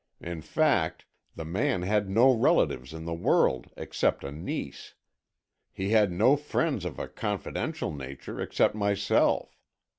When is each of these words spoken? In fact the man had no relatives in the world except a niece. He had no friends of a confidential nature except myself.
In 0.21 0.41
fact 0.41 1.05
the 1.35 1.45
man 1.45 1.83
had 1.83 2.09
no 2.09 2.31
relatives 2.33 2.91
in 2.91 3.05
the 3.05 3.13
world 3.13 3.69
except 3.77 4.23
a 4.23 4.31
niece. 4.31 4.95
He 5.71 5.89
had 5.91 6.11
no 6.11 6.35
friends 6.35 6.85
of 6.85 6.97
a 6.97 7.07
confidential 7.07 7.93
nature 7.93 8.41
except 8.41 8.73
myself. 8.73 9.59